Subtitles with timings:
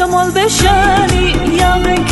[0.00, 2.04] شمال بشنی یقین